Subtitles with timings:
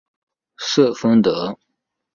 [0.57, 1.55] 瑟丰德。